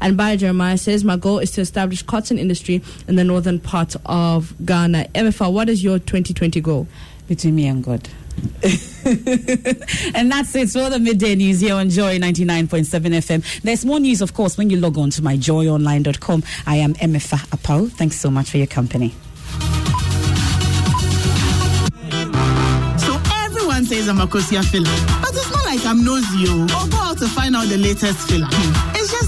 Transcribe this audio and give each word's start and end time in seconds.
And 0.00 0.16
Bayo 0.16 0.36
Jeremiah 0.36 0.78
says, 0.78 1.04
My 1.04 1.16
goal 1.16 1.38
is 1.38 1.50
to 1.52 1.60
establish 1.60 2.02
cotton 2.02 2.38
industry 2.38 2.82
in 3.06 3.16
the 3.16 3.24
northern 3.24 3.58
part 3.58 3.96
of 4.06 4.54
Ghana. 4.64 5.06
MFR, 5.14 5.52
what 5.52 5.68
is 5.68 5.82
your 5.82 5.98
2020 5.98 6.60
goal? 6.60 6.86
Between 7.26 7.56
me 7.56 7.66
and 7.66 7.82
God. 7.84 8.08
and 10.14 10.30
that's 10.30 10.54
it 10.54 10.70
for 10.70 10.88
the 10.88 10.98
midday 11.00 11.34
news 11.34 11.60
here 11.60 11.74
on 11.74 11.90
Joy 11.90 12.18
99.7 12.18 12.86
FM. 12.86 13.62
There's 13.62 13.84
more 13.84 13.98
news, 13.98 14.22
of 14.22 14.32
course, 14.32 14.56
when 14.56 14.70
you 14.70 14.78
log 14.78 14.96
on 14.96 15.10
to 15.10 15.22
myjoyonline.com. 15.22 16.44
I 16.66 16.76
am 16.76 16.94
MFA 16.94 17.38
Apau. 17.48 17.90
Thanks 17.90 18.16
so 18.16 18.30
much 18.30 18.50
for 18.50 18.58
your 18.58 18.68
company. 18.68 19.10
So 22.98 23.20
everyone 23.44 23.84
says 23.86 24.08
I'm 24.08 24.20
a 24.20 24.26
Kosia 24.26 24.64
filler, 24.64 24.84
but 25.20 25.30
it's 25.30 25.50
not 25.50 25.64
like 25.64 25.84
I'm 25.84 26.04
nosy 26.04 26.44
oh. 26.48 26.62
or 26.62 26.88
go 26.88 26.96
out 26.98 27.18
to 27.18 27.26
find 27.28 27.56
out 27.56 27.66
the 27.68 27.78
latest 27.78 28.28
filler. 28.28 28.48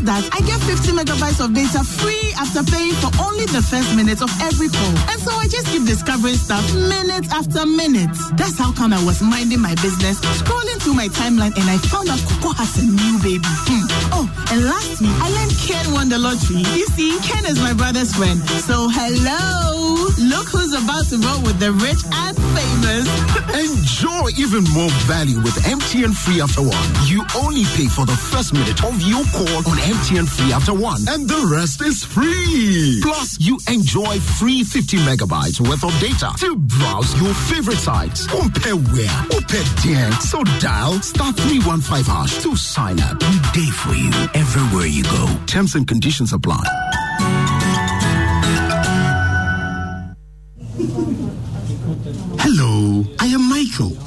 Just 0.01 0.07
that 0.07 0.25
I 0.33 0.41
get 0.49 0.61
50 0.65 0.97
megabytes 0.97 1.45
of 1.45 1.53
data 1.53 1.85
free 1.85 2.33
after 2.41 2.65
paying 2.65 2.95
for 3.05 3.13
only 3.21 3.45
the 3.53 3.61
first 3.61 3.93
minute 3.97 4.23
of 4.23 4.31
every 4.41 4.69
call. 4.69 4.95
And 5.13 5.21
so 5.21 5.33
I 5.33 5.45
just 5.45 5.67
keep 5.69 5.85
discovering 5.85 6.37
stuff 6.41 6.65
minute 6.73 7.29
after 7.33 7.67
minute. 7.67 8.15
That's 8.37 8.57
how 8.57 8.73
come 8.73 8.93
I 8.93 9.03
was 9.05 9.21
minding 9.21 9.61
my 9.61 9.75
business, 9.85 10.21
scrolling 10.41 10.81
through 10.81 10.95
my 10.95 11.09
timeline, 11.09 11.53
and 11.53 11.67
I 11.69 11.77
found 11.93 12.09
out 12.09 12.21
Coco 12.25 12.57
has 12.57 12.81
a 12.81 12.87
new 12.87 13.17
baby. 13.21 13.45
Hmm. 13.45 14.25
Oh, 14.25 14.27
and 14.53 14.65
last 14.65 15.01
week 15.05 15.13
I 15.21 15.29
learned 15.37 15.57
Ken 15.61 15.85
won 15.93 16.09
the 16.09 16.19
lottery. 16.19 16.65
You 16.73 16.87
see, 16.97 17.13
Ken 17.21 17.45
is 17.45 17.61
my 17.61 17.75
brother's 17.75 18.15
friend. 18.15 18.41
So 18.65 18.89
hello, 18.89 20.09
look 20.17 20.49
who's 20.49 20.73
about 20.73 21.13
to 21.13 21.21
roll 21.21 21.43
with 21.45 21.61
the 21.61 21.73
rich 21.77 22.01
and 22.09 22.37
famous. 22.57 23.05
Enjoy 23.69 24.33
even 24.41 24.65
more 24.73 24.91
value 25.05 25.43
with 25.45 25.57
MTN 25.67 26.15
Free 26.15 26.41
After 26.41 26.63
One. 26.63 26.89
You 27.05 27.21
only 27.37 27.65
pay 27.77 27.91
for 27.93 28.07
the 28.07 28.17
first 28.17 28.55
minute 28.55 28.81
of 28.85 28.97
your 29.03 29.25
call 29.37 29.61
on 29.69 29.77
MTN 29.91 30.29
Free 30.29 30.53
After 30.53 30.73
One, 30.73 31.01
and 31.09 31.29
the 31.29 31.51
rest 31.53 31.83
is 31.83 32.05
free. 32.05 33.01
Plus, 33.03 33.37
you 33.41 33.59
enjoy 33.69 34.21
free 34.39 34.63
50 34.63 34.99
megabytes 34.99 35.61
worth 35.61 35.83
of 35.83 35.91
data 35.99 36.31
to 36.39 36.55
browse 36.55 37.21
your 37.21 37.35
favorite 37.35 37.79
sites. 37.79 38.25
Compare 38.29 38.77
where, 38.77 39.25
compare 39.31 39.65
there. 39.85 40.13
So 40.21 40.45
dial 40.61 41.01
star 41.03 41.33
315 41.33 42.05
hash 42.05 42.41
to 42.45 42.55
sign 42.55 43.01
up. 43.01 43.21
We 43.21 43.41
day 43.53 43.71
for 43.71 43.95
you 43.95 44.13
everywhere 44.35 44.87
you 44.87 45.03
go. 45.03 45.27
Terms 45.47 45.75
and 45.75 45.89
conditions 45.89 46.33
apply. 46.33 46.63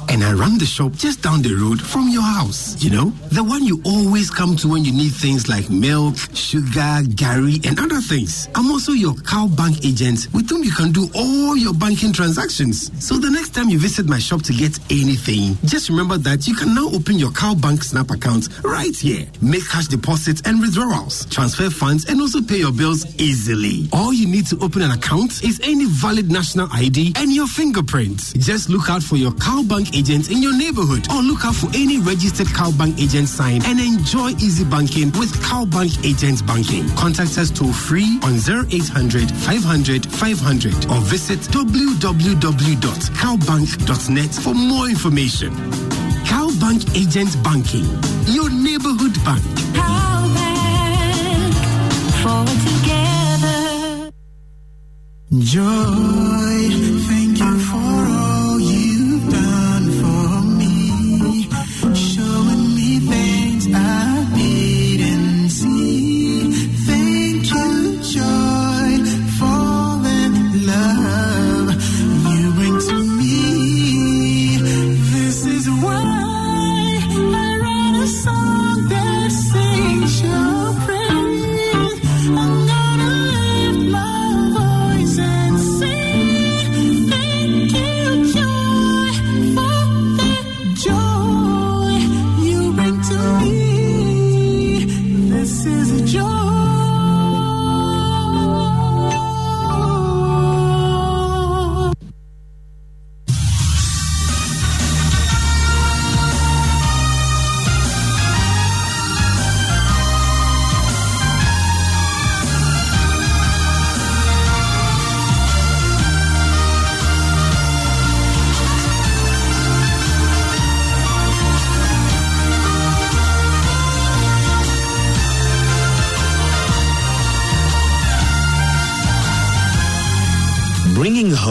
And 0.08 0.22
I 0.22 0.32
run 0.32 0.58
the 0.58 0.66
shop 0.66 0.92
just 0.92 1.22
down 1.22 1.42
the 1.42 1.54
road 1.54 1.80
from 1.80 2.08
your 2.08 2.22
house. 2.22 2.82
You 2.82 2.90
know, 2.90 3.10
the 3.32 3.42
one 3.42 3.64
you 3.64 3.80
always 3.84 4.30
come 4.30 4.56
to 4.56 4.68
when 4.68 4.84
you 4.84 4.92
need 4.92 5.12
things 5.12 5.48
like 5.48 5.70
milk, 5.70 6.16
sugar, 6.34 7.02
gari, 7.16 7.64
and 7.66 7.78
other 7.80 8.00
things. 8.00 8.48
I'm 8.54 8.70
also 8.70 8.92
your 8.92 9.14
CalBank 9.14 9.84
agent 9.84 10.28
with 10.32 10.48
whom 10.50 10.62
you 10.62 10.70
can 10.72 10.92
do 10.92 11.08
all 11.14 11.56
your 11.56 11.72
banking 11.74 12.12
transactions. 12.12 12.90
So 13.04 13.16
the 13.16 13.30
next 13.30 13.54
time 13.54 13.68
you 13.68 13.78
visit 13.78 14.06
my 14.06 14.18
shop 14.18 14.42
to 14.42 14.52
get 14.52 14.78
anything, 14.90 15.56
just 15.64 15.88
remember 15.88 16.18
that 16.18 16.46
you 16.46 16.54
can 16.54 16.74
now 16.74 16.88
open 16.92 17.18
your 17.18 17.30
CalBank 17.30 17.82
snap 17.82 18.10
account 18.10 18.48
right 18.62 18.94
here. 18.94 19.26
Make 19.40 19.68
cash 19.68 19.88
deposits 19.88 20.42
and 20.44 20.60
withdrawals, 20.60 21.26
transfer 21.26 21.70
funds, 21.70 22.04
and 22.08 22.20
also 22.20 22.42
pay 22.42 22.58
your 22.58 22.72
bills 22.72 23.04
easily. 23.20 23.88
All 23.92 24.12
you 24.12 24.28
need 24.28 24.46
to 24.48 24.58
open 24.60 24.82
an 24.82 24.90
account 24.90 25.42
is 25.42 25.60
any 25.64 25.86
valid 25.86 26.30
national 26.30 26.68
ID 26.72 27.14
and 27.16 27.32
your 27.32 27.46
fingerprint. 27.46 28.34
Just 28.38 28.68
look 28.68 28.90
out 28.90 29.02
for 29.02 29.16
your 29.16 29.32
CalBank 29.64 29.96
agents 29.96 30.28
in 30.28 30.42
your 30.42 30.52
neighborhood 30.54 31.08
or 31.10 31.22
look 31.22 31.46
out 31.46 31.54
for 31.54 31.68
any 31.68 31.98
registered 31.98 32.48
CalBank 32.48 33.00
agent 33.00 33.28
sign 33.28 33.64
and 33.64 33.80
enjoy 33.80 34.28
easy 34.32 34.62
banking 34.64 35.10
with 35.12 35.32
CalBank 35.40 36.04
Agents 36.04 36.42
Banking. 36.42 36.86
Contact 36.96 37.38
us 37.38 37.50
toll 37.50 37.72
free 37.72 38.20
on 38.24 38.34
0800 38.34 39.30
500 39.30 40.04
500 40.06 40.74
or 40.90 41.00
visit 41.08 41.38
www.calbank.net 41.48 44.34
for 44.34 44.52
more 44.54 44.86
information. 44.86 45.50
CalBank 46.28 46.94
Agents 46.94 47.36
Banking, 47.36 47.86
your 48.34 48.50
neighborhood 48.50 49.14
bank. 49.24 49.40
CalBank, 49.72 51.54
forward 52.20 52.60
together. 52.68 54.12
Joy, 55.40 57.03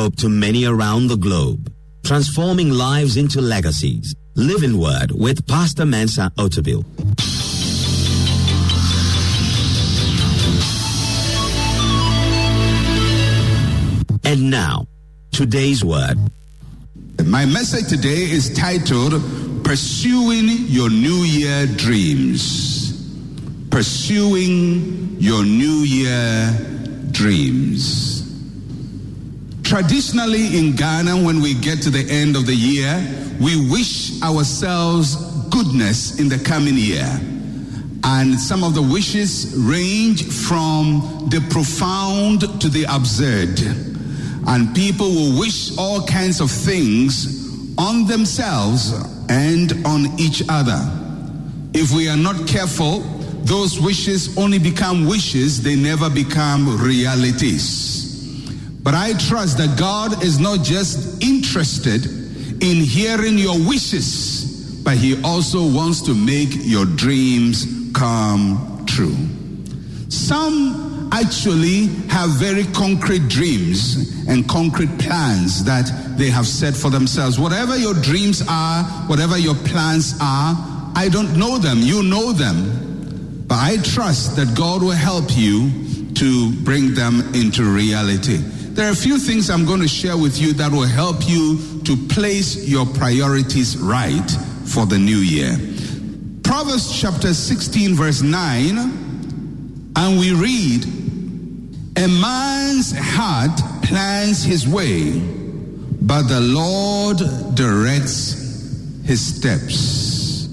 hope 0.03 0.17
to 0.17 0.27
many 0.27 0.65
around 0.65 1.07
the 1.07 1.15
globe. 1.15 1.71
Transforming 2.03 2.69
lives 2.69 3.15
into 3.15 3.39
legacies. 3.39 4.13
Living 4.35 4.77
Word 4.77 5.11
with 5.11 5.47
Pastor 5.47 5.85
Mensa 5.85 6.29
Otabil. 6.37 6.83
And 14.25 14.51
now, 14.51 14.87
today's 15.31 15.85
word. 15.85 16.17
My 17.25 17.45
message 17.45 17.87
today 17.87 18.29
is 18.29 18.53
titled 18.53 19.13
Pursuing 19.63 20.49
Your 20.67 20.89
New 20.89 21.23
Year 21.23 21.65
Dreams. 21.77 22.91
Pursuing 23.69 25.15
Your 25.17 25.45
New 25.45 25.85
Year 25.95 26.51
Dreams. 27.11 28.12
Traditionally 29.73 30.55
in 30.55 30.75
Ghana, 30.75 31.23
when 31.23 31.41
we 31.41 31.55
get 31.55 31.81
to 31.81 31.89
the 31.89 32.07
end 32.07 32.35
of 32.35 32.45
the 32.45 32.53
year, 32.53 32.93
we 33.41 33.71
wish 33.71 34.21
ourselves 34.21 35.15
goodness 35.49 36.19
in 36.19 36.29
the 36.29 36.37
coming 36.37 36.77
year. 36.77 37.09
And 38.03 38.39
some 38.39 38.63
of 38.63 38.75
the 38.75 38.83
wishes 38.83 39.51
range 39.57 40.31
from 40.31 41.27
the 41.31 41.43
profound 41.49 42.41
to 42.61 42.69
the 42.69 42.83
absurd. 42.83 43.59
And 44.45 44.75
people 44.75 45.09
will 45.09 45.39
wish 45.39 45.75
all 45.75 46.05
kinds 46.05 46.39
of 46.39 46.51
things 46.51 47.75
on 47.79 48.05
themselves 48.05 48.93
and 49.27 49.73
on 49.87 50.19
each 50.19 50.43
other. 50.49 50.79
If 51.73 51.89
we 51.95 52.07
are 52.09 52.15
not 52.15 52.47
careful, 52.47 52.99
those 53.41 53.81
wishes 53.81 54.37
only 54.37 54.59
become 54.59 55.07
wishes, 55.07 55.63
they 55.63 55.75
never 55.75 56.11
become 56.11 56.79
realities. 56.79 58.02
But 58.83 58.93
I 58.93 59.13
trust 59.13 59.57
that 59.57 59.79
God 59.79 60.23
is 60.23 60.39
not 60.39 60.63
just 60.63 61.23
interested 61.23 62.05
in 62.05 62.83
hearing 62.83 63.37
your 63.37 63.57
wishes, 63.67 64.81
but 64.83 64.97
He 64.97 65.21
also 65.23 65.65
wants 65.65 66.01
to 66.03 66.13
make 66.13 66.49
your 66.51 66.85
dreams 66.85 67.65
come 67.93 68.85
true. 68.85 69.15
Some 70.09 71.09
actually 71.13 71.85
have 72.09 72.29
very 72.31 72.65
concrete 72.73 73.27
dreams 73.29 74.27
and 74.27 74.47
concrete 74.49 74.97
plans 74.99 75.63
that 75.63 76.17
they 76.17 76.29
have 76.29 76.47
set 76.47 76.75
for 76.75 76.89
themselves. 76.89 77.39
Whatever 77.39 77.77
your 77.77 77.93
dreams 77.93 78.43
are, 78.49 78.83
whatever 79.07 79.37
your 79.37 79.55
plans 79.55 80.15
are, 80.19 80.55
I 80.95 81.09
don't 81.09 81.37
know 81.37 81.57
them. 81.57 81.79
You 81.79 82.03
know 82.03 82.33
them. 82.33 83.45
But 83.47 83.59
I 83.59 83.77
trust 83.77 84.35
that 84.35 84.55
God 84.57 84.81
will 84.81 84.91
help 84.91 85.25
you 85.35 85.69
to 86.15 86.51
bring 86.63 86.93
them 86.93 87.21
into 87.33 87.63
reality. 87.63 88.39
There 88.73 88.87
are 88.87 88.91
a 88.91 88.95
few 88.95 89.19
things 89.19 89.51
I'm 89.51 89.65
going 89.65 89.81
to 89.81 89.87
share 89.87 90.17
with 90.17 90.41
you 90.41 90.51
that 90.53 90.71
will 90.71 90.87
help 90.87 91.29
you 91.29 91.59
to 91.83 91.95
place 92.07 92.67
your 92.67 92.87
priorities 92.87 93.77
right 93.77 94.27
for 94.65 94.87
the 94.87 94.97
new 94.97 95.17
year. 95.17 95.55
Proverbs 96.41 96.99
chapter 96.99 97.35
16, 97.35 97.93
verse 97.93 98.23
9, 98.23 98.77
and 99.95 100.19
we 100.19 100.33
read, 100.33 100.85
A 101.97 102.07
man's 102.07 102.97
heart 102.97 103.55
plans 103.83 104.43
his 104.43 104.67
way, 104.67 105.19
but 106.01 106.23
the 106.23 106.41
Lord 106.41 107.17
directs 107.53 108.33
his 109.05 109.35
steps. 109.35 110.47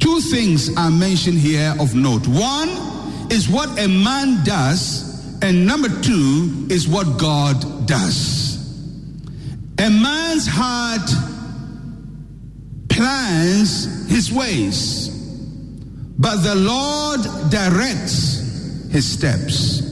Two 0.00 0.20
things 0.20 0.76
are 0.76 0.90
mentioned 0.90 1.38
here 1.38 1.76
of 1.78 1.94
note. 1.94 2.26
One 2.26 2.70
is 3.30 3.48
what 3.48 3.78
a 3.78 3.86
man 3.86 4.44
does, 4.44 5.05
and 5.42 5.66
number 5.66 5.88
two 6.00 6.66
is 6.70 6.88
what 6.88 7.18
God 7.18 7.86
does. 7.86 8.56
A 9.78 9.90
man's 9.90 10.46
heart 10.46 11.08
plans 12.88 14.08
his 14.08 14.32
ways, 14.32 15.08
but 16.18 16.36
the 16.42 16.54
Lord 16.54 17.20
directs 17.50 18.38
his 18.90 19.06
steps. 19.06 19.82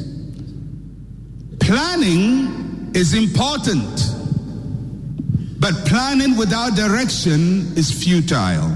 Planning 1.61 2.93
is 2.95 3.15
important, 3.15 4.15
but 5.61 5.75
planning 5.87 6.37
without 6.37 6.77
direction 6.77 7.77
is 7.77 7.91
futile. 7.93 8.75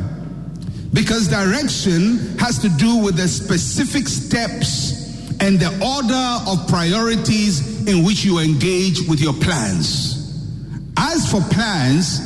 Because 0.92 1.28
direction 1.28 2.38
has 2.38 2.58
to 2.58 2.68
do 2.70 2.96
with 2.96 3.16
the 3.16 3.28
specific 3.28 4.08
steps 4.08 4.97
and 5.40 5.58
the 5.60 5.70
order 5.84 6.50
of 6.50 6.68
priorities 6.68 7.86
in 7.86 8.04
which 8.04 8.24
you 8.24 8.38
engage 8.38 9.06
with 9.08 9.20
your 9.20 9.34
plans. 9.34 10.16
As 10.96 11.30
for 11.30 11.40
plans, 11.52 12.20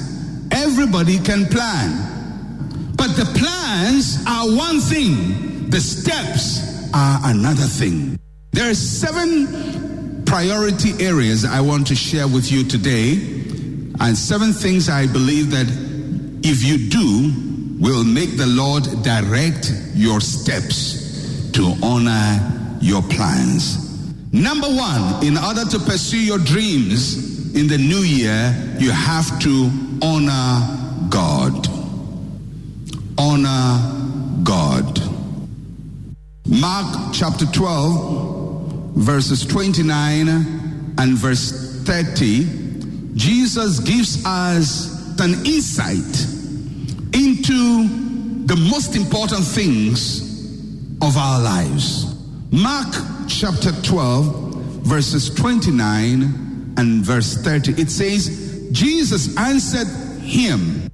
everybody 0.51 1.19
can 1.19 1.47
plan. 1.47 2.93
But 2.97 3.17
the 3.17 3.27
plans 3.39 4.25
are 4.27 4.47
one 4.57 4.81
thing, 4.81 5.69
the 5.71 5.81
steps 5.81 6.91
are 6.95 7.21
another 7.25 7.65
thing. 7.65 8.19
There 8.53 8.71
are 8.71 8.75
seven 8.75 10.25
priority 10.25 11.05
areas 11.05 11.45
I 11.45 11.61
want 11.61 11.87
to 11.89 11.95
share 11.95 12.29
with 12.29 12.51
you 12.51 12.65
today, 12.65 13.13
and 14.01 14.17
seven 14.17 14.53
things 14.53 14.89
I 14.89 15.07
believe 15.07 15.51
that 15.51 15.67
if 16.45 16.65
you 16.65 16.89
do, 16.89 17.33
will 17.79 18.05
make 18.05 18.37
the 18.37 18.47
Lord 18.47 18.85
direct 19.03 19.73
your 19.95 20.21
steps 20.21 21.51
to 21.53 21.75
honor 21.83 22.62
your 22.83 23.03
plans. 23.03 23.89
Number 24.33 24.67
one, 24.67 25.25
in 25.25 25.39
order 25.39 25.65
to 25.65 25.79
pursue 25.79 26.23
your 26.23 26.39
dreams 26.39 27.55
in 27.55 27.69
the 27.69 27.79
new 27.79 27.99
year, 27.99 28.77
you 28.79 28.91
have 28.91 29.39
to 29.41 29.71
honor 30.03 31.07
God. 31.09 31.69
Honor 33.19 34.43
God. 34.43 35.01
Mark 36.47 37.15
chapter 37.15 37.47
12, 37.47 38.95
verses 38.97 39.47
29 39.47 40.29
and 40.99 41.17
verse 41.17 41.83
30, 41.85 43.15
Jesus 43.15 43.79
gives 43.81 44.25
us 44.25 45.21
an 45.21 45.35
insight 45.47 46.27
into 47.15 47.87
the 48.47 48.57
most 48.57 48.97
important 48.97 49.45
things 49.45 50.21
of 51.01 51.17
our 51.17 51.41
lives. 51.41 52.12
Mark 52.55 52.95
chapter 53.29 53.73
12, 53.81 54.85
verses 54.85 55.31
29 55.31 56.75
and 56.77 57.03
verse 57.03 57.35
30. 57.35 57.81
It 57.81 57.91
says, 57.91 58.69
Jesus 58.73 59.35
answered 59.39 59.89
him, 60.21 60.87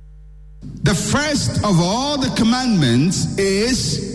The 0.84 0.94
first 0.94 1.64
of 1.64 1.80
all 1.80 2.16
the 2.16 2.32
commandments 2.36 3.36
is, 3.38 4.06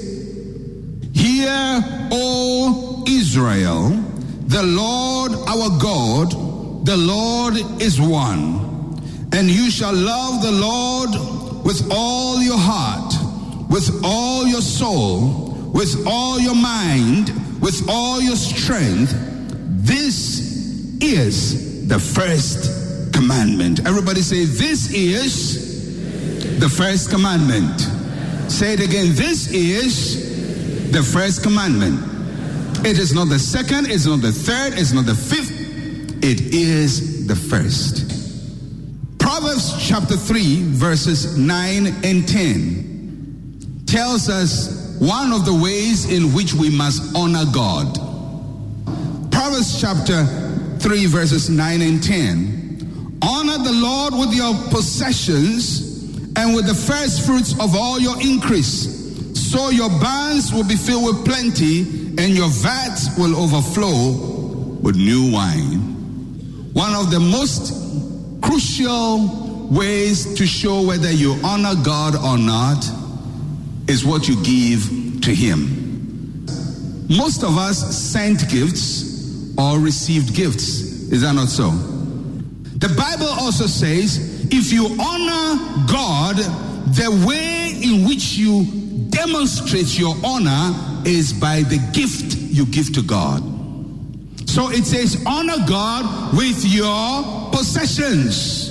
Hear, 1.13 1.49
O 2.13 3.03
Israel, 3.09 3.89
the 4.47 4.63
Lord 4.63 5.33
our 5.33 5.77
God, 5.81 6.85
the 6.85 6.95
Lord 6.95 7.55
is 7.81 7.99
one. 7.99 9.01
And 9.33 9.49
you 9.49 9.69
shall 9.69 9.93
love 9.93 10.41
the 10.41 10.51
Lord 10.53 11.65
with 11.65 11.91
all 11.91 12.41
your 12.41 12.57
heart, 12.57 13.13
with 13.69 13.99
all 14.01 14.47
your 14.47 14.61
soul, 14.61 15.52
with 15.73 16.05
all 16.07 16.39
your 16.39 16.55
mind, 16.55 17.29
with 17.59 17.89
all 17.89 18.21
your 18.21 18.35
strength. 18.35 19.13
This 19.83 20.39
is 21.01 21.87
the 21.87 21.99
first 21.99 23.11
commandment. 23.13 23.85
Everybody 23.85 24.21
say, 24.21 24.45
This 24.45 24.93
is 24.93 26.59
the 26.59 26.69
first 26.69 27.09
commandment. 27.09 27.81
Say 28.49 28.73
it 28.73 28.79
again. 28.79 29.15
This 29.15 29.51
is 29.51 30.91
the 30.91 31.01
first 31.03 31.43
commandment. 31.43 31.99
It 32.85 32.99
is 32.99 33.13
not 33.13 33.29
the 33.29 33.39
second, 33.39 33.89
it's 33.89 34.05
not 34.05 34.21
the 34.21 34.31
third, 34.31 34.73
it's 34.77 34.91
not 34.91 35.05
the 35.05 35.15
fifth. 35.15 35.51
It 36.23 36.53
is 36.53 37.27
the 37.27 37.35
first. 37.35 38.09
Proverbs 39.19 39.87
chapter 39.87 40.15
3, 40.15 40.63
verses 40.63 41.37
9 41.37 41.87
and 42.03 42.27
10 42.27 43.83
tells 43.87 44.29
us 44.29 44.82
one 45.03 45.33
of 45.33 45.43
the 45.43 45.53
ways 45.53 46.09
in 46.09 46.33
which 46.33 46.53
we 46.53 46.69
must 46.69 47.13
honor 47.13 47.43
God. 47.51 47.93
Proverbs 49.33 49.81
chapter 49.81 50.23
3, 50.79 51.07
verses 51.07 51.49
9 51.49 51.81
and 51.81 52.01
10. 52.01 53.19
Honor 53.21 53.57
the 53.57 53.73
Lord 53.73 54.13
with 54.13 54.33
your 54.33 54.53
possessions 54.69 56.07
and 56.37 56.55
with 56.55 56.67
the 56.67 56.73
first 56.73 57.25
fruits 57.25 57.51
of 57.59 57.75
all 57.75 57.99
your 57.99 58.15
increase. 58.21 59.41
So 59.51 59.71
your 59.71 59.89
barns 59.89 60.53
will 60.53 60.63
be 60.63 60.77
filled 60.77 61.03
with 61.03 61.25
plenty 61.25 61.81
and 61.81 62.29
your 62.29 62.49
vats 62.49 63.17
will 63.17 63.35
overflow 63.35 64.79
with 64.81 64.95
new 64.95 65.33
wine. 65.33 66.71
One 66.71 66.95
of 66.95 67.11
the 67.11 67.19
most 67.19 67.73
crucial 68.41 69.67
ways 69.69 70.33
to 70.35 70.47
show 70.47 70.81
whether 70.81 71.11
you 71.11 71.33
honor 71.43 71.75
God 71.83 72.15
or 72.15 72.37
not 72.37 73.02
is 73.87 74.05
what 74.05 74.27
you 74.27 74.41
give 74.43 75.21
to 75.21 75.33
Him. 75.33 76.45
Most 77.09 77.43
of 77.43 77.57
us 77.57 77.95
sent 77.95 78.49
gifts 78.49 79.53
or 79.57 79.79
received 79.79 80.35
gifts. 80.35 80.81
Is 81.11 81.21
that 81.21 81.33
not 81.33 81.49
so? 81.49 81.69
The 81.69 82.93
Bible 82.97 83.27
also 83.27 83.65
says 83.65 84.47
if 84.51 84.71
you 84.71 84.85
honor 84.99 85.85
God, 85.87 86.37
the 86.95 87.25
way 87.27 87.71
in 87.81 88.07
which 88.07 88.33
you 88.33 88.65
demonstrate 89.09 89.97
your 89.97 90.15
honor 90.23 90.73
is 91.05 91.33
by 91.33 91.61
the 91.61 91.77
gift 91.93 92.35
you 92.37 92.65
give 92.65 92.93
to 92.93 93.01
God. 93.01 93.41
So 94.49 94.69
it 94.69 94.85
says, 94.85 95.23
honor 95.25 95.57
God 95.67 96.37
with 96.37 96.63
your 96.65 97.51
possessions, 97.51 98.69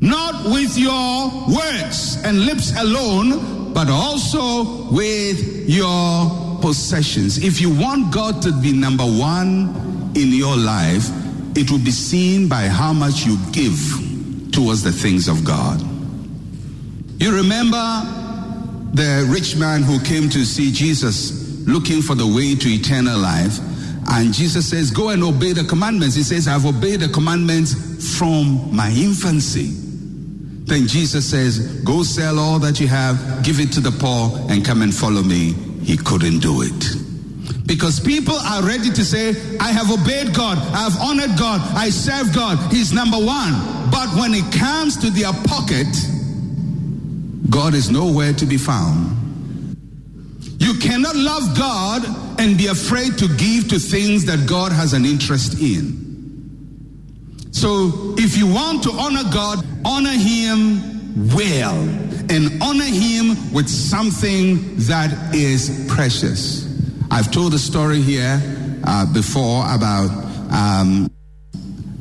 not 0.00 0.46
with 0.46 0.76
your 0.76 1.30
words 1.54 2.18
and 2.24 2.44
lips 2.44 2.72
alone, 2.76 3.53
but 3.74 3.90
also 3.90 4.88
with 4.90 5.68
your 5.68 6.58
possessions. 6.62 7.38
If 7.38 7.60
you 7.60 7.68
want 7.68 8.14
God 8.14 8.40
to 8.42 8.52
be 8.62 8.72
number 8.72 9.04
one 9.04 10.12
in 10.14 10.28
your 10.28 10.56
life, 10.56 11.10
it 11.56 11.70
will 11.70 11.80
be 11.84 11.90
seen 11.90 12.48
by 12.48 12.68
how 12.68 12.92
much 12.92 13.26
you 13.26 13.36
give 13.52 13.76
towards 14.52 14.82
the 14.82 14.92
things 14.92 15.28
of 15.28 15.44
God. 15.44 15.80
You 17.20 17.36
remember 17.36 18.02
the 18.94 19.26
rich 19.28 19.56
man 19.56 19.82
who 19.82 20.00
came 20.00 20.28
to 20.30 20.44
see 20.44 20.70
Jesus 20.70 21.66
looking 21.66 22.00
for 22.00 22.14
the 22.14 22.26
way 22.26 22.54
to 22.54 22.68
eternal 22.68 23.18
life. 23.18 23.58
And 24.08 24.32
Jesus 24.32 24.70
says, 24.70 24.90
Go 24.90 25.08
and 25.08 25.22
obey 25.22 25.52
the 25.52 25.64
commandments. 25.64 26.14
He 26.14 26.22
says, 26.22 26.46
I've 26.46 26.66
obeyed 26.66 27.00
the 27.00 27.08
commandments 27.08 28.16
from 28.18 28.74
my 28.74 28.90
infancy. 28.90 29.83
Then 30.64 30.86
Jesus 30.86 31.28
says, 31.28 31.82
Go 31.82 32.02
sell 32.02 32.38
all 32.38 32.58
that 32.60 32.80
you 32.80 32.88
have, 32.88 33.44
give 33.44 33.60
it 33.60 33.72
to 33.72 33.80
the 33.80 33.90
poor, 33.90 34.50
and 34.50 34.64
come 34.64 34.82
and 34.82 34.94
follow 34.94 35.22
me. 35.22 35.52
He 35.82 35.96
couldn't 35.96 36.40
do 36.40 36.62
it. 36.62 37.66
Because 37.66 38.00
people 38.00 38.34
are 38.34 38.62
ready 38.62 38.90
to 38.90 39.04
say, 39.04 39.30
I 39.58 39.72
have 39.72 39.90
obeyed 39.90 40.34
God, 40.34 40.58
I 40.58 40.88
have 40.88 41.00
honored 41.00 41.38
God, 41.38 41.60
I 41.76 41.90
serve 41.90 42.34
God, 42.34 42.72
He's 42.72 42.92
number 42.92 43.18
one. 43.18 43.52
But 43.90 44.08
when 44.18 44.32
it 44.32 44.50
comes 44.52 44.96
to 44.98 45.10
their 45.10 45.32
pocket, 45.44 45.86
God 47.50 47.74
is 47.74 47.90
nowhere 47.90 48.32
to 48.34 48.46
be 48.46 48.56
found. 48.56 49.14
You 50.58 50.74
cannot 50.78 51.14
love 51.14 51.56
God 51.56 52.04
and 52.40 52.56
be 52.56 52.68
afraid 52.68 53.18
to 53.18 53.28
give 53.36 53.68
to 53.68 53.78
things 53.78 54.24
that 54.24 54.48
God 54.48 54.72
has 54.72 54.94
an 54.94 55.04
interest 55.04 55.60
in. 55.60 56.04
So 57.54 58.14
if 58.18 58.36
you 58.36 58.52
want 58.52 58.82
to 58.82 58.90
honor 58.90 59.22
God, 59.32 59.64
honor 59.84 60.10
Him 60.10 61.28
well 61.36 61.78
and 62.28 62.60
honor 62.60 62.84
Him 62.84 63.52
with 63.52 63.68
something 63.68 64.76
that 64.88 65.32
is 65.32 65.86
precious. 65.88 66.66
I've 67.12 67.30
told 67.30 67.54
a 67.54 67.58
story 67.58 68.02
here 68.02 68.42
uh, 68.82 69.06
before 69.14 69.62
about 69.72 70.10
um, 70.50 71.08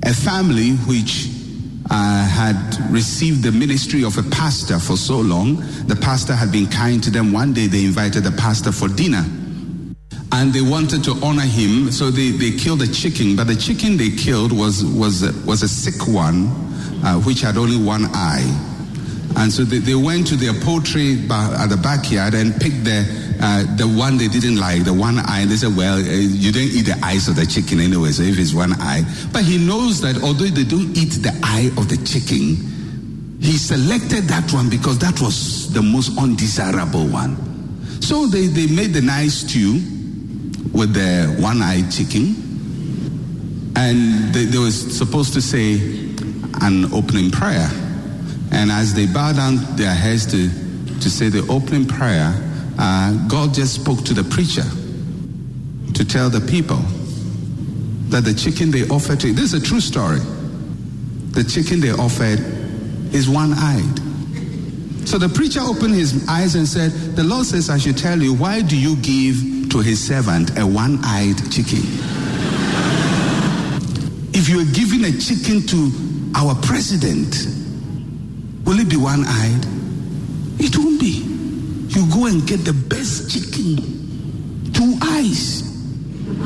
a 0.04 0.14
family 0.14 0.72
which 0.88 1.30
uh, 1.92 2.28
had 2.28 2.92
received 2.92 3.44
the 3.44 3.52
ministry 3.52 4.04
of 4.04 4.18
a 4.18 4.24
pastor 4.24 4.80
for 4.80 4.98
so 4.98 5.20
long. 5.20 5.58
The 5.86 5.96
pastor 5.96 6.34
had 6.34 6.52
been 6.52 6.66
kind 6.66 7.02
to 7.04 7.12
them. 7.12 7.32
One 7.32 7.54
day 7.54 7.68
they 7.68 7.86
invited 7.86 8.24
the 8.24 8.32
pastor 8.32 8.72
for 8.72 8.88
dinner. 8.88 9.24
And 10.34 10.52
they 10.52 10.62
wanted 10.62 11.04
to 11.04 11.12
honor 11.22 11.46
him, 11.46 11.92
so 11.92 12.10
they, 12.10 12.32
they 12.32 12.52
killed 12.58 12.82
a 12.82 12.88
chicken. 12.88 13.36
But 13.36 13.46
the 13.46 13.56
chicken 13.56 13.98
they 13.98 14.10
killed 14.10 14.52
was, 14.52 14.84
was, 14.84 15.22
was 15.46 15.62
a 15.62 15.68
sick 15.68 16.08
one, 16.08 16.48
uh, 17.06 17.22
which 17.22 17.42
had 17.42 17.56
only 17.56 17.78
one 17.78 18.06
eye. 18.14 18.42
And 19.38 19.54
so 19.54 19.64
they, 19.64 19.78
they 19.78 19.94
went 19.94 20.26
to 20.28 20.36
their 20.36 20.54
poultry 20.62 21.18
ba- 21.28 21.56
at 21.60 21.68
the 21.68 21.78
backyard 21.78 22.34
and 22.34 22.52
picked 22.60 22.84
the, 22.84 23.06
uh, 23.42 23.76
the 23.78 23.86
one 23.86 24.18
they 24.18 24.28
didn't 24.28 24.58
like, 24.58 24.86
the 24.86 24.94
one 24.94 25.20
eye. 25.20 25.46
They 25.46 25.56
said, 25.56 25.78
well, 25.78 25.98
uh, 25.98 26.02
you 26.02 26.52
don't 26.52 26.64
eat 26.64 26.90
the 26.90 27.00
eyes 27.04 27.28
of 27.28 27.36
the 27.36 27.46
chicken 27.46 27.80
anyway, 27.80 28.10
so 28.10 28.24
if 28.24 28.40
it's 28.40 28.56
one 28.56 28.74
eye. 28.82 29.04
But 29.32 29.44
he 29.44 29.64
knows 29.64 30.02
that 30.02 30.18
although 30.24 30.50
they 30.50 30.64
don't 30.64 30.98
eat 30.98 31.22
the 31.22 31.34
eye 31.44 31.70
of 31.78 31.90
the 31.90 31.98
chicken, 32.10 33.38
he 33.40 33.54
selected 33.54 34.24
that 34.34 34.52
one 34.52 34.68
because 34.68 34.98
that 34.98 35.22
was 35.22 35.72
the 35.74 35.84
most 35.84 36.18
undesirable 36.18 37.06
one. 37.06 37.38
So 38.02 38.26
they, 38.26 38.48
they 38.48 38.66
made 38.66 38.94
the 38.94 39.02
nice 39.02 39.46
stew 39.46 39.80
with 40.72 40.94
the 40.94 41.36
one-eyed 41.40 41.92
chicken. 41.92 42.36
And 43.76 44.34
they, 44.34 44.46
they 44.46 44.58
were 44.58 44.72
supposed 44.72 45.34
to 45.34 45.42
say 45.42 45.76
an 46.62 46.94
opening 46.94 47.32
prayer. 47.32 47.70
And 48.52 48.72
as 48.72 48.94
they 48.94 49.08
bowed 49.08 49.36
down 49.36 49.58
their 49.76 49.94
heads 49.94 50.26
to, 50.28 50.48
to 51.00 51.10
say 51.10 51.30
the 51.30 51.46
opening 51.50 51.88
prayer, 51.88 52.34
uh, 52.78 53.28
God 53.28 53.54
just 53.54 53.76
spoke 53.76 54.04
to 54.06 54.14
the 54.14 54.24
preacher 54.24 54.64
to 55.94 56.06
tell 56.06 56.30
the 56.30 56.42
people 56.42 56.80
that 58.10 58.24
the 58.24 58.34
chicken 58.34 58.72
they 58.72 58.88
offered 58.90 59.20
to 59.20 59.34
this 59.34 59.54
is 59.54 59.64
a 59.64 59.66
true 59.66 59.82
story. 59.82 60.20
The 60.20 61.44
chicken 61.44 61.80
they 61.80 61.92
offered 61.92 62.40
is 63.14 63.28
one-eyed. 63.28 64.00
So 65.08 65.18
the 65.18 65.30
preacher 65.30 65.60
opened 65.60 65.96
his 65.96 66.28
eyes 66.30 66.56
and 66.56 66.68
said, 66.68 66.92
The 67.16 67.24
Lord 67.24 67.46
says, 67.46 67.70
I 67.70 67.78
should 67.78 67.98
tell 67.98 68.22
you, 68.22 68.34
why 68.34 68.62
do 68.62 68.78
you 68.78 68.96
give 68.98 69.63
to 69.74 69.80
his 69.80 70.00
servant 70.06 70.56
a 70.60 70.68
one-eyed 70.68 71.52
chicken? 71.52 71.82
if 74.36 74.48
you 74.48 74.60
are 74.62 74.72
giving 74.72 75.04
a 75.06 75.18
chicken 75.18 75.66
to 75.66 75.90
our 76.36 76.54
president, 76.62 77.48
will 78.66 78.78
it 78.78 78.88
be 78.88 78.98
one-eyed? 78.98 79.66
It 80.60 80.78
won't 80.78 81.00
be. 81.00 81.26
You 81.90 82.06
go 82.14 82.28
and 82.28 82.46
get 82.46 82.64
the 82.66 82.74
best 82.74 83.32
chicken, 83.32 84.72
two 84.74 84.96
eyes, 85.02 85.64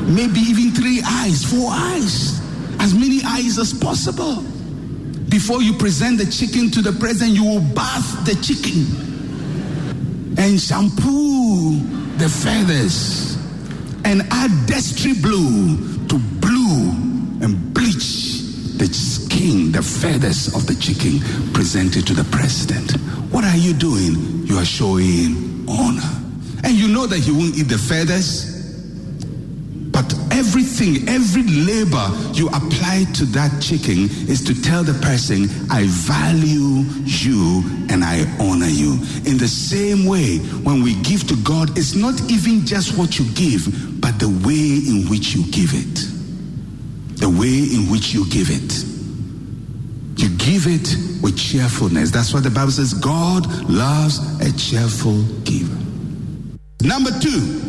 maybe 0.08 0.40
even 0.40 0.72
three 0.72 1.02
eyes, 1.04 1.44
four 1.44 1.68
eyes, 1.70 2.40
as 2.80 2.94
many 2.94 3.20
eyes 3.26 3.58
as 3.58 3.74
possible. 3.74 4.36
Before 5.28 5.60
you 5.60 5.74
present 5.74 6.16
the 6.16 6.24
chicken 6.24 6.70
to 6.70 6.80
the 6.80 6.92
president, 6.98 7.36
you 7.36 7.44
will 7.44 7.74
bath 7.74 8.24
the 8.24 8.36
chicken 8.40 8.86
and 10.38 10.58
shampoo 10.58 12.07
the 12.18 12.28
feathers 12.28 13.36
and 14.04 14.22
add 14.32 14.50
destry 14.66 15.14
blue 15.22 15.76
to 16.08 16.18
blue 16.40 16.90
and 17.42 17.72
bleach 17.72 18.42
the 18.76 18.86
skin, 18.92 19.70
the 19.70 19.82
feathers 19.82 20.52
of 20.54 20.66
the 20.66 20.74
chicken, 20.74 21.20
presented 21.52 22.06
to 22.08 22.14
the 22.14 22.24
president. 22.30 22.92
What 23.32 23.44
are 23.44 23.56
you 23.56 23.72
doing? 23.72 24.46
You 24.46 24.56
are 24.56 24.64
showing 24.64 25.64
honor. 25.68 26.10
And 26.64 26.74
you 26.74 26.88
know 26.88 27.06
that 27.06 27.18
he 27.20 27.30
won't 27.30 27.56
eat 27.56 27.68
the 27.68 27.78
feathers. 27.78 28.57
Everything, 30.58 31.08
every 31.08 31.44
labor 31.44 32.10
you 32.32 32.48
apply 32.48 33.04
to 33.14 33.24
that 33.26 33.62
chicken 33.62 34.10
is 34.26 34.42
to 34.42 34.60
tell 34.60 34.82
the 34.82 34.94
person, 34.94 35.44
I 35.70 35.86
value 35.86 36.82
you 37.06 37.62
and 37.88 38.02
I 38.02 38.26
honor 38.40 38.66
you. 38.66 38.94
In 39.24 39.38
the 39.38 39.46
same 39.46 40.04
way, 40.04 40.38
when 40.66 40.82
we 40.82 41.00
give 41.02 41.28
to 41.28 41.36
God, 41.44 41.78
it's 41.78 41.94
not 41.94 42.20
even 42.28 42.66
just 42.66 42.98
what 42.98 43.20
you 43.20 43.24
give, 43.34 44.00
but 44.00 44.18
the 44.18 44.26
way 44.42 44.82
in 44.82 45.06
which 45.08 45.32
you 45.32 45.46
give 45.52 45.70
it. 45.74 45.94
The 47.20 47.30
way 47.30 47.62
in 47.70 47.88
which 47.88 48.12
you 48.12 48.28
give 48.28 48.50
it. 48.50 48.82
You 50.18 50.28
give 50.38 50.66
it 50.66 51.22
with 51.22 51.38
cheerfulness. 51.38 52.10
That's 52.10 52.34
what 52.34 52.42
the 52.42 52.50
Bible 52.50 52.72
says. 52.72 52.94
God 52.94 53.46
loves 53.70 54.18
a 54.40 54.50
cheerful 54.58 55.22
giver. 55.44 55.78
Number 56.82 57.12
two, 57.20 57.67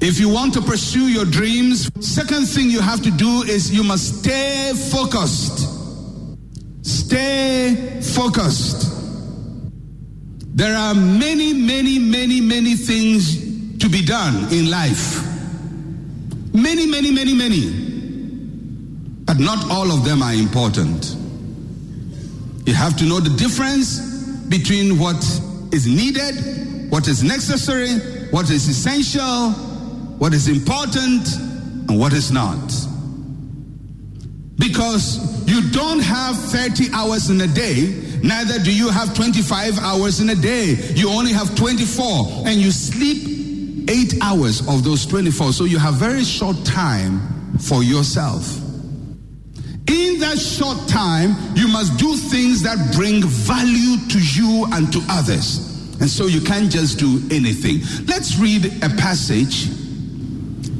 if 0.00 0.18
you 0.18 0.28
want 0.30 0.54
to 0.54 0.62
pursue 0.62 1.08
your 1.08 1.26
dreams, 1.26 1.90
second 2.00 2.46
thing 2.46 2.70
you 2.70 2.80
have 2.80 3.02
to 3.02 3.10
do 3.10 3.42
is 3.42 3.70
you 3.70 3.84
must 3.84 4.20
stay 4.20 4.72
focused. 4.90 5.68
Stay 6.82 8.00
focused. 8.02 8.88
There 10.56 10.74
are 10.74 10.94
many, 10.94 11.52
many, 11.52 11.98
many, 11.98 12.40
many 12.40 12.76
things 12.76 13.78
to 13.78 13.88
be 13.88 14.04
done 14.04 14.50
in 14.52 14.70
life. 14.70 15.22
Many, 16.54 16.86
many, 16.86 17.12
many, 17.12 17.34
many. 17.34 17.70
But 19.24 19.38
not 19.38 19.70
all 19.70 19.92
of 19.92 20.04
them 20.04 20.22
are 20.22 20.32
important. 20.32 21.16
You 22.66 22.74
have 22.74 22.96
to 22.96 23.04
know 23.04 23.20
the 23.20 23.36
difference 23.36 24.00
between 24.48 24.98
what 24.98 25.22
is 25.72 25.86
needed, 25.86 26.90
what 26.90 27.06
is 27.06 27.22
necessary, 27.22 27.90
what 28.30 28.50
is 28.50 28.66
essential, 28.66 29.69
what 30.20 30.34
is 30.34 30.48
important, 30.48 31.26
and 31.88 31.98
what 31.98 32.12
is 32.12 32.30
not. 32.30 32.70
Because 34.56 35.48
you 35.48 35.70
don't 35.70 36.00
have 36.00 36.36
30 36.36 36.92
hours 36.92 37.30
in 37.30 37.40
a 37.40 37.46
day, 37.46 37.98
neither 38.22 38.58
do 38.62 38.70
you 38.70 38.90
have 38.90 39.14
25 39.14 39.78
hours 39.78 40.20
in 40.20 40.28
a 40.28 40.34
day. 40.34 40.76
You 40.94 41.08
only 41.08 41.32
have 41.32 41.56
24, 41.56 42.46
and 42.46 42.56
you 42.60 42.70
sleep 42.70 43.88
8 43.88 44.16
hours 44.20 44.60
of 44.68 44.84
those 44.84 45.06
24. 45.06 45.54
So 45.54 45.64
you 45.64 45.78
have 45.78 45.94
very 45.94 46.22
short 46.22 46.66
time 46.66 47.56
for 47.58 47.82
yourself. 47.82 48.58
In 49.88 50.20
that 50.20 50.38
short 50.38 50.86
time, 50.86 51.34
you 51.56 51.66
must 51.66 51.96
do 51.96 52.14
things 52.14 52.62
that 52.64 52.94
bring 52.94 53.22
value 53.22 53.96
to 54.08 54.18
you 54.18 54.66
and 54.72 54.92
to 54.92 55.00
others. 55.08 55.66
And 55.98 56.10
so 56.10 56.26
you 56.26 56.42
can't 56.42 56.70
just 56.70 56.98
do 56.98 57.22
anything. 57.30 57.80
Let's 58.06 58.38
read 58.38 58.66
a 58.84 58.90
passage 58.90 59.79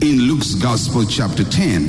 in 0.02 0.20
Luke's 0.20 0.54
Gospel, 0.54 1.04
chapter 1.04 1.44
10, 1.44 1.82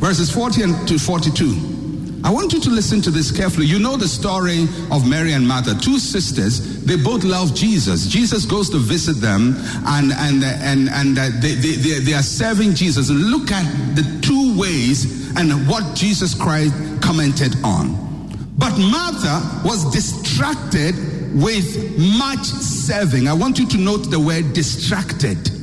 verses 0.00 0.30
40 0.30 0.86
to 0.86 0.98
42. 0.98 2.20
I 2.24 2.30
want 2.30 2.52
you 2.52 2.60
to 2.60 2.70
listen 2.70 3.00
to 3.02 3.10
this 3.10 3.30
carefully. 3.30 3.66
You 3.66 3.78
know 3.78 3.96
the 3.96 4.08
story 4.08 4.66
of 4.90 5.08
Mary 5.08 5.32
and 5.32 5.46
Martha, 5.46 5.74
two 5.74 5.98
sisters. 5.98 6.84
They 6.84 6.96
both 6.96 7.22
love 7.22 7.54
Jesus. 7.54 8.06
Jesus 8.06 8.46
goes 8.46 8.70
to 8.70 8.78
visit 8.78 9.20
them, 9.20 9.54
and 9.86 10.10
and 10.12 10.42
and 10.42 10.88
and 10.88 11.18
uh, 11.18 11.28
they, 11.40 11.54
they 11.54 11.72
they 11.72 11.98
they 12.00 12.14
are 12.14 12.22
serving 12.22 12.74
Jesus. 12.74 13.10
Look 13.10 13.50
at 13.50 13.64
the 13.94 14.20
two 14.22 14.58
ways 14.58 15.36
and 15.36 15.68
what 15.68 15.94
Jesus 15.94 16.34
Christ 16.34 16.74
commented 17.02 17.54
on. 17.62 17.92
But 18.56 18.78
Martha 18.78 19.60
was 19.62 19.84
distracted 19.92 20.94
with 21.34 21.98
much 21.98 22.44
serving. 22.44 23.28
I 23.28 23.34
want 23.34 23.58
you 23.58 23.66
to 23.68 23.76
note 23.76 24.10
the 24.10 24.20
word 24.20 24.54
distracted. 24.54 25.53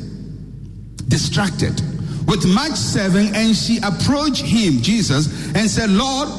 Distracted 1.12 1.80
with 2.26 2.48
much 2.48 2.76
serving, 2.76 3.36
and 3.36 3.54
she 3.56 3.78
approached 3.84 4.46
him, 4.46 4.82
Jesus, 4.82 5.28
and 5.54 5.70
said, 5.70 5.90
Lord, 5.90 6.30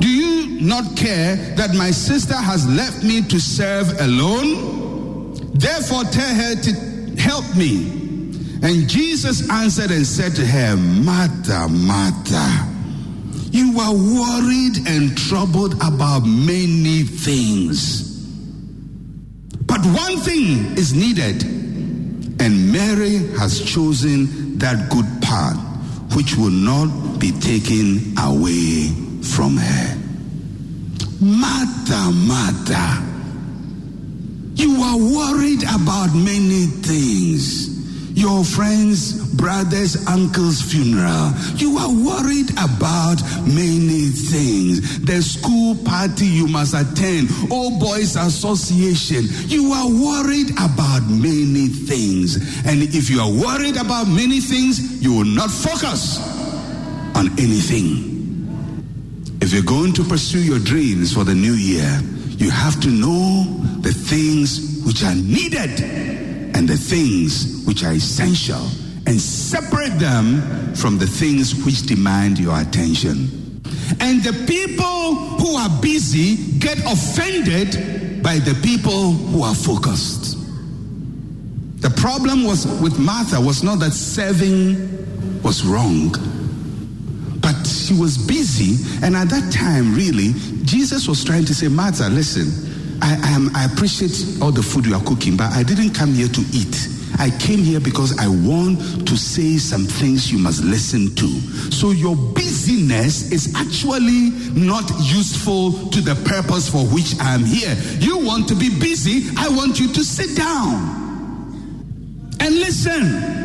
do 0.00 0.06
you 0.06 0.60
not 0.60 0.96
care 0.96 1.36
that 1.56 1.74
my 1.74 1.90
sister 1.90 2.36
has 2.36 2.68
left 2.68 3.02
me 3.02 3.22
to 3.22 3.40
serve 3.40 3.98
alone? 4.00 5.32
Therefore, 5.54 6.04
tell 6.04 6.34
her 6.34 6.54
to 6.54 6.72
help 7.18 7.56
me. 7.56 7.88
And 8.62 8.88
Jesus 8.88 9.48
answered 9.50 9.90
and 9.90 10.06
said 10.06 10.34
to 10.36 10.44
her, 10.46 10.76
Martha, 10.76 11.68
Martha, 11.70 12.68
You 13.50 13.78
are 13.80 13.94
worried 13.94 14.86
and 14.86 15.16
troubled 15.16 15.74
about 15.82 16.20
many 16.26 17.04
things. 17.04 18.08
But 19.64 19.80
one 19.86 20.18
thing 20.18 20.76
is 20.76 20.92
needed, 20.92 21.42
and 22.40 22.72
Mary 22.72 23.18
has 23.38 23.60
chosen 23.60 24.58
that 24.58 24.90
good 24.90 25.06
part 25.22 25.56
which 26.14 26.36
will 26.36 26.50
not 26.50 27.18
be 27.18 27.32
taken 27.32 28.14
away 28.18 28.88
from 29.22 29.56
her. 29.56 29.98
Martha, 31.20 32.10
Martha, 32.12 33.04
you 34.54 34.80
are 34.82 34.96
worried 34.96 35.62
about 35.64 36.14
many 36.14 36.66
things. 36.66 37.76
Your 38.18 38.42
friends, 38.42 39.12
brothers, 39.34 40.06
uncle's 40.08 40.60
funeral. 40.60 41.32
You 41.54 41.78
are 41.78 41.90
worried 41.90 42.50
about 42.52 43.22
many 43.46 44.10
things. 44.10 44.98
The 45.04 45.22
school 45.22 45.76
party 45.84 46.26
you 46.26 46.48
must 46.48 46.74
attend, 46.74 47.30
Old 47.52 47.78
Boys 47.78 48.16
Association. 48.16 49.26
You 49.46 49.72
are 49.72 49.88
worried 49.88 50.50
about 50.50 50.77
things. 52.36 52.66
And 52.66 52.82
if 52.82 53.10
you 53.10 53.20
are 53.20 53.30
worried 53.30 53.76
about 53.76 54.08
many 54.08 54.40
things, 54.40 55.02
you 55.02 55.12
will 55.12 55.24
not 55.24 55.50
focus 55.50 56.18
on 57.16 57.30
anything. 57.38 58.16
If 59.40 59.52
you're 59.52 59.62
going 59.62 59.92
to 59.94 60.04
pursue 60.04 60.42
your 60.42 60.58
dreams 60.58 61.12
for 61.12 61.24
the 61.24 61.34
new 61.34 61.54
year, 61.54 62.00
you 62.36 62.50
have 62.50 62.80
to 62.80 62.88
know 62.88 63.44
the 63.80 63.92
things 63.92 64.82
which 64.84 65.02
are 65.02 65.14
needed 65.14 65.80
and 66.54 66.68
the 66.68 66.76
things 66.76 67.64
which 67.66 67.84
are 67.84 67.92
essential 67.92 68.68
and 69.06 69.20
separate 69.20 69.98
them 69.98 70.74
from 70.74 70.98
the 70.98 71.06
things 71.06 71.64
which 71.64 71.86
demand 71.86 72.38
your 72.38 72.60
attention. 72.60 73.62
And 74.00 74.22
the 74.22 74.44
people 74.46 75.14
who 75.38 75.56
are 75.56 75.70
busy 75.80 76.58
get 76.58 76.78
offended 76.80 78.22
by 78.22 78.38
the 78.38 78.58
people 78.62 79.12
who 79.12 79.42
are 79.42 79.54
focused. 79.54 80.37
The 81.80 81.90
problem 81.90 82.42
was 82.44 82.66
with 82.80 82.98
Martha 82.98 83.40
was 83.40 83.62
not 83.62 83.78
that 83.78 83.92
serving 83.92 85.42
was 85.42 85.64
wrong, 85.64 86.10
but 87.40 87.54
she 87.66 87.94
was 87.94 88.18
busy. 88.18 88.82
And 89.04 89.14
at 89.14 89.28
that 89.30 89.52
time, 89.52 89.94
really, 89.94 90.32
Jesus 90.64 91.06
was 91.06 91.22
trying 91.22 91.44
to 91.44 91.54
say, 91.54 91.68
Martha, 91.68 92.08
listen, 92.08 92.98
I, 93.00 93.14
I, 93.22 93.30
am, 93.30 93.54
I 93.54 93.64
appreciate 93.64 94.42
all 94.42 94.50
the 94.50 94.62
food 94.62 94.86
you 94.86 94.94
are 94.96 95.04
cooking, 95.04 95.36
but 95.36 95.52
I 95.52 95.62
didn't 95.62 95.94
come 95.94 96.14
here 96.14 96.26
to 96.26 96.40
eat. 96.52 96.88
I 97.20 97.30
came 97.38 97.60
here 97.60 97.80
because 97.80 98.18
I 98.18 98.26
want 98.26 99.06
to 99.06 99.16
say 99.16 99.56
some 99.56 99.84
things 99.84 100.32
you 100.32 100.38
must 100.38 100.64
listen 100.64 101.14
to. 101.14 101.26
So 101.70 101.92
your 101.92 102.16
busyness 102.16 103.30
is 103.30 103.54
actually 103.54 104.30
not 104.52 104.90
useful 105.02 105.88
to 105.90 106.00
the 106.00 106.16
purpose 106.28 106.68
for 106.68 106.84
which 106.92 107.14
I 107.20 107.34
am 107.34 107.44
here. 107.44 107.74
You 108.00 108.18
want 108.18 108.48
to 108.48 108.56
be 108.56 108.68
busy, 108.68 109.30
I 109.36 109.48
want 109.48 109.78
you 109.78 109.92
to 109.92 110.02
sit 110.02 110.36
down 110.36 111.07
and 112.40 112.54
listen. 112.54 113.38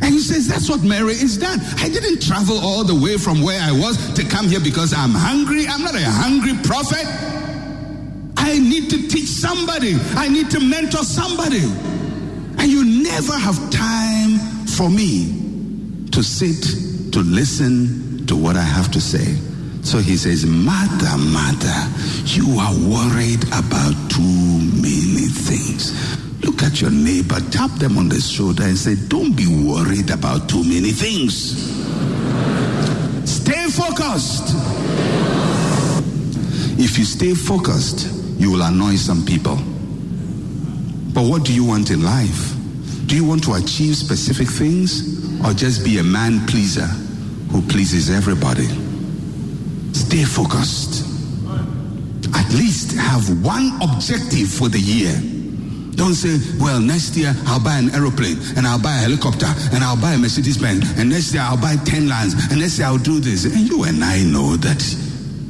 And 0.00 0.14
he 0.14 0.20
says, 0.20 0.48
That's 0.48 0.68
what 0.70 0.82
Mary 0.82 1.12
is 1.12 1.38
done. 1.38 1.58
I 1.78 1.88
didn't 1.88 2.22
travel 2.22 2.58
all 2.58 2.84
the 2.84 2.94
way 2.94 3.16
from 3.16 3.42
where 3.42 3.60
I 3.60 3.72
was 3.72 4.14
to 4.14 4.24
come 4.24 4.46
here 4.46 4.60
because 4.60 4.92
I'm 4.92 5.10
hungry. 5.10 5.66
I'm 5.66 5.82
not 5.82 5.94
a 5.94 6.04
hungry 6.04 6.54
prophet. 6.62 7.06
I 8.36 8.58
need 8.58 8.88
to 8.90 9.08
teach 9.08 9.28
somebody, 9.28 9.94
I 10.16 10.28
need 10.28 10.50
to 10.52 10.60
mentor 10.60 11.04
somebody. 11.04 11.64
And 12.58 12.66
you 12.66 13.02
never 13.02 13.32
have 13.32 13.70
time 13.70 14.38
for 14.66 14.88
me 14.88 16.06
to 16.12 16.22
sit, 16.22 17.12
to 17.12 17.20
listen 17.20 18.26
to 18.26 18.36
what 18.36 18.56
I 18.56 18.62
have 18.62 18.90
to 18.92 19.00
say. 19.00 19.36
So 19.82 19.98
he 19.98 20.16
says, 20.16 20.46
Mother, 20.46 21.18
mother, 21.18 21.78
you 22.24 22.58
are 22.58 22.72
worried 22.88 23.44
about 23.48 23.94
too 24.10 24.22
many 24.22 25.26
things. 25.28 25.92
Look 26.42 26.62
at 26.62 26.80
your 26.80 26.90
neighbor, 26.90 27.40
tap 27.50 27.70
them 27.78 27.98
on 27.98 28.08
the 28.08 28.20
shoulder 28.20 28.62
and 28.62 28.76
say, 28.76 28.94
Don't 29.08 29.36
be 29.36 29.46
worried 29.46 30.10
about 30.10 30.48
too 30.48 30.62
many 30.62 30.92
things. 30.92 31.56
Stay 33.28 33.66
focused. 33.70 34.54
If 36.80 36.96
you 36.96 37.04
stay 37.04 37.34
focused, 37.34 38.08
you 38.38 38.52
will 38.52 38.62
annoy 38.62 38.96
some 38.96 39.24
people. 39.24 39.56
But 41.12 41.28
what 41.28 41.44
do 41.44 41.52
you 41.52 41.64
want 41.64 41.90
in 41.90 42.02
life? 42.02 42.54
Do 43.06 43.16
you 43.16 43.24
want 43.24 43.42
to 43.44 43.54
achieve 43.54 43.96
specific 43.96 44.46
things 44.48 45.44
or 45.44 45.52
just 45.52 45.84
be 45.84 45.98
a 45.98 46.04
man 46.04 46.46
pleaser 46.46 46.86
who 47.50 47.62
pleases 47.62 48.10
everybody? 48.10 48.68
Stay 49.92 50.24
focused. 50.24 51.04
At 52.34 52.52
least 52.52 52.92
have 52.96 53.44
one 53.44 53.72
objective 53.82 54.48
for 54.48 54.68
the 54.68 54.78
year. 54.78 55.37
Don't 55.98 56.14
say, 56.14 56.38
well, 56.62 56.78
next 56.78 57.16
year 57.16 57.34
I'll 57.46 57.58
buy 57.58 57.76
an 57.76 57.90
aeroplane 57.90 58.38
and 58.56 58.68
I'll 58.68 58.78
buy 58.80 58.94
a 58.94 59.02
helicopter 59.02 59.50
and 59.74 59.82
I'll 59.82 60.00
buy 60.00 60.12
a 60.12 60.18
Mercedes 60.18 60.56
Benz 60.56 60.86
and 60.96 61.10
next 61.10 61.34
year 61.34 61.42
I'll 61.42 61.60
buy 61.60 61.74
10 61.74 62.08
lands 62.08 62.34
and 62.50 62.60
next 62.60 62.78
year 62.78 62.86
I'll 62.86 63.02
do 63.02 63.18
this. 63.18 63.44
And 63.44 63.68
you 63.68 63.82
and 63.82 64.04
I 64.04 64.22
know 64.22 64.54
that 64.56 64.80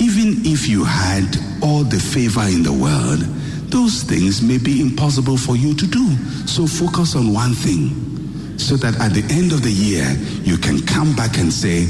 even 0.01 0.47
if 0.49 0.67
you 0.67 0.85
had 0.85 1.29
all 1.63 1.85
the 1.85 2.01
favor 2.01 2.49
in 2.49 2.63
the 2.63 2.73
world, 2.73 3.21
those 3.69 4.03
things 4.03 4.41
may 4.41 4.57
be 4.57 4.81
impossible 4.81 5.37
for 5.37 5.55
you 5.55 5.75
to 5.75 5.87
do. 5.87 6.17
So 6.47 6.67
focus 6.67 7.15
on 7.15 7.35
one 7.35 7.53
thing 7.53 8.57
so 8.59 8.77
that 8.77 8.99
at 9.01 9.13
the 9.13 9.23
end 9.31 9.53
of 9.53 9.63
the 9.63 9.71
year, 9.71 10.09
you 10.45 10.57
can 10.57 10.81
come 10.81 11.15
back 11.15 11.37
and 11.37 11.53
say, 11.53 11.85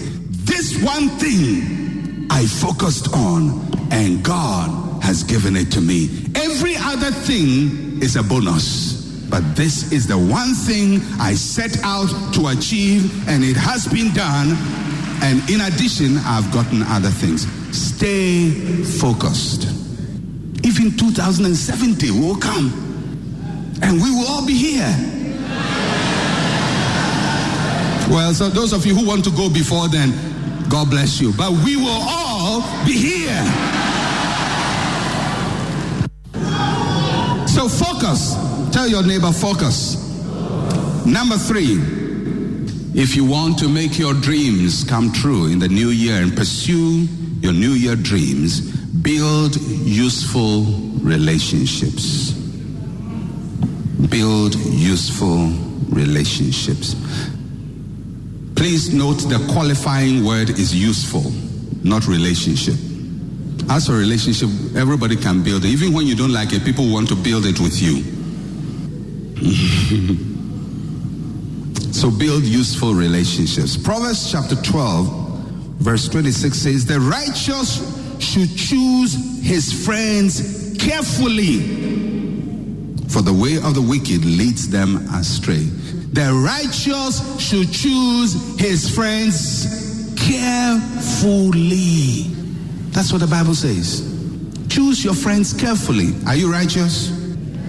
This 0.45 0.83
one 0.83 1.09
thing 1.11 2.27
I 2.29 2.45
focused 2.45 3.15
on, 3.15 3.71
and 3.93 4.25
God 4.25 5.03
has 5.03 5.23
given 5.23 5.57
it 5.57 5.71
to 5.73 5.81
me. 5.81 6.27
Every 6.35 6.75
other 6.77 7.13
thing 7.13 7.88
is 8.03 8.17
a 8.17 8.23
bonus. 8.23 8.99
But 9.29 9.55
this 9.55 9.93
is 9.93 10.07
the 10.07 10.17
one 10.17 10.55
thing 10.55 11.01
I 11.21 11.35
set 11.35 11.83
out 11.85 12.09
to 12.35 12.49
achieve, 12.49 13.29
and 13.29 13.45
it 13.45 13.57
has 13.57 13.87
been 13.87 14.13
done. 14.15 14.57
And 15.21 15.49
in 15.51 15.61
addition, 15.61 16.17
I've 16.25 16.51
gotten 16.53 16.83
other 16.85 17.11
things. 17.11 17.47
Stay 17.77 18.51
focused. 19.01 19.65
Even 20.65 20.97
2070 20.97 22.11
will 22.13 22.37
come, 22.37 22.73
and 23.83 24.01
we 24.01 24.11
will 24.11 24.27
all 24.27 24.47
be 24.47 24.55
here. 24.55 24.95
Well, 28.11 28.33
so 28.33 28.49
those 28.49 28.73
of 28.73 28.87
you 28.87 28.95
who 28.95 29.07
want 29.07 29.25
to 29.25 29.31
go 29.31 29.51
before 29.51 29.89
then, 29.89 30.15
God 30.71 30.89
bless 30.89 31.21
you. 31.21 31.33
But 31.37 31.51
we 31.65 31.77
will 31.77 32.01
all 32.09 32.61
be 32.87 32.93
here. 32.93 33.78
So 37.59 37.69
focus. 37.69 38.37
Tell 38.71 38.87
your 38.87 39.03
neighbor, 39.03 39.33
focus. 39.33 39.97
Number 41.05 41.35
three, 41.37 41.77
if 42.95 43.17
you 43.17 43.25
want 43.25 43.59
to 43.59 43.69
make 43.69 43.99
your 43.99 44.15
dreams 44.15 44.85
come 44.85 45.13
true 45.13 45.47
in 45.47 45.59
the 45.59 45.67
new 45.67 45.89
year 45.89 46.23
and 46.23 46.37
pursue 46.37 47.09
your 47.41 47.53
new 47.53 47.73
year 47.73 47.97
dreams, 47.97 48.61
build 49.03 49.57
useful 49.57 50.67
relationships. 51.03 52.31
Build 54.09 54.55
useful 54.55 55.49
relationships. 55.89 56.95
Please 58.55 58.95
note 58.95 59.19
the 59.29 59.45
qualifying 59.53 60.25
word 60.25 60.51
is 60.51 60.73
useful, 60.73 61.33
not 61.83 62.07
relationship. 62.07 62.88
As 63.71 63.89
a 63.89 63.93
relationship, 63.93 64.49
everybody 64.77 65.15
can 65.15 65.43
build 65.43 65.65
it. 65.65 65.69
Even 65.69 65.93
when 65.93 66.07
you 66.07 66.17
don't 66.17 66.33
like 66.33 66.53
it, 66.53 66.65
people 66.65 66.91
want 66.91 67.09
to 67.09 67.15
build 67.15 67.45
it 67.45 67.61
with 67.61 67.83
you. 67.83 68.03
so 71.93 72.11
build 72.11 72.45
useful 72.45 72.95
relationships. 72.95 73.77
Proverbs 73.77 74.33
chapter 74.33 74.57
12, 74.57 75.09
verse 75.81 76.09
26 76.09 76.57
says, 76.57 76.87
The 76.87 76.99
righteous 76.99 77.83
should 78.19 78.57
choose 78.57 79.15
his 79.43 79.85
friends 79.85 80.75
carefully, 80.79 81.59
for 83.09 83.21
the 83.21 83.35
way 83.35 83.57
of 83.57 83.75
the 83.75 83.83
wicked 83.83 84.25
leads 84.25 84.71
them 84.71 84.97
astray. 85.15 85.69
The 86.13 86.33
righteous 86.33 87.39
should 87.39 87.71
choose 87.71 88.59
his 88.59 88.89
friends 88.89 90.15
carefully. 90.17 92.38
That's 92.91 93.13
what 93.13 93.21
the 93.21 93.27
Bible 93.27 93.55
says. 93.55 94.01
Choose 94.69 95.05
your 95.05 95.15
friends 95.15 95.53
carefully. 95.53 96.15
Are 96.27 96.37
you 96.37 96.51
righteous? 96.51 97.13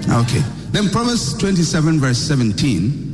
Okay. 0.09 0.43
Then 0.71 0.89
Proverbs 0.89 1.37
27, 1.37 1.99
verse 1.99 2.17
17. 2.17 3.07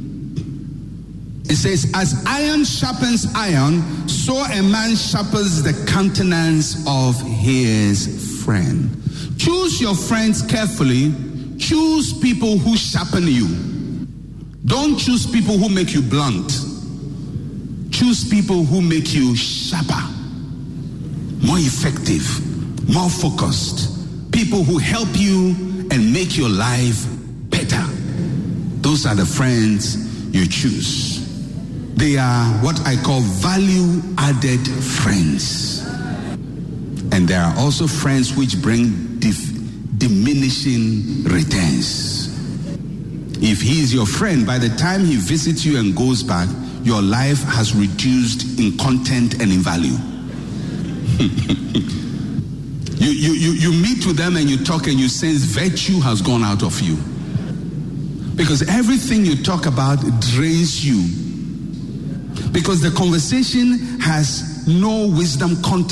It 1.48 1.56
says, 1.56 1.92
As 1.94 2.24
iron 2.26 2.66
sharpens 2.66 3.28
iron, 3.36 4.08
so 4.08 4.34
a 4.34 4.64
man 4.64 4.96
sharpens 4.96 5.62
the 5.62 5.74
countenance 5.92 6.84
of 6.88 7.20
his 7.22 8.44
friend. 8.44 8.90
Choose 9.38 9.80
your 9.80 9.96
friends 9.96 10.42
carefully. 10.42 11.14
Choose 11.58 12.18
people 12.20 12.58
who 12.58 12.76
sharpen 12.76 13.28
you. 13.28 13.48
Don't 14.66 14.98
choose 14.98 15.28
people 15.28 15.58
who 15.58 15.70
make 15.70 15.94
you 15.94 16.02
blunt. 16.02 16.50
Choose 17.92 18.28
people 18.28 18.64
who 18.64 18.82
make 18.82 19.14
you 19.14 19.36
sharper. 19.36 20.02
More 21.46 21.58
effective, 21.60 22.26
more 22.90 23.10
focused, 23.10 24.32
people 24.32 24.64
who 24.64 24.78
help 24.78 25.10
you 25.14 25.50
and 25.92 26.12
make 26.12 26.38
your 26.38 26.50
life 26.50 27.06
better. 27.50 27.84
Those 28.82 29.06
are 29.06 29.16
the 29.16 29.26
friends 29.26 29.96
you 30.34 30.48
choose. 30.48 31.24
They 31.96 32.18
are 32.18 32.46
what 32.64 32.80
I 32.86 32.96
call 32.98 33.22
value 33.22 34.02
added 34.18 34.68
friends. 34.68 35.86
And 37.12 37.28
there 37.28 37.42
are 37.42 37.58
also 37.58 37.88
friends 37.88 38.36
which 38.36 38.62
bring 38.62 39.20
dif- 39.20 39.98
diminishing 39.98 41.24
returns. 41.24 42.28
If 43.42 43.62
he 43.62 43.82
is 43.82 43.94
your 43.94 44.06
friend, 44.06 44.46
by 44.46 44.58
the 44.58 44.70
time 44.70 45.06
he 45.06 45.16
visits 45.16 45.64
you 45.64 45.78
and 45.78 45.96
goes 45.96 46.24
back, 46.24 46.50
your 46.84 47.02
life 47.02 47.42
has 47.44 47.76
reduced 47.76 48.60
in 48.60 48.78
content 48.78 49.42
and 49.42 49.52
in 49.52 49.60
value. 49.60 49.98
you, 51.20 53.10
you, 53.10 53.34
you, 53.34 53.52
you 53.52 53.72
meet 53.72 54.06
with 54.06 54.18
them 54.18 54.36
and 54.36 54.50
you 54.50 54.64
talk 54.64 54.88
and 54.88 55.00
you 55.00 55.08
sense 55.08 55.44
virtue 55.44 56.00
has 56.02 56.22
gone 56.22 56.44
out 56.44 56.62
of 56.62 56.82
you. 56.82 56.98
Because 58.36 58.68
everything 58.68 59.26
you 59.26 59.42
talk 59.42 59.66
about 59.66 60.00
drains 60.20 60.86
you. 60.86 61.08
Because 62.52 62.82
the 62.82 62.92
conversation 62.92 64.00
has 64.00 64.68
no 64.68 65.08
wisdom 65.08 65.62
content 65.62 65.86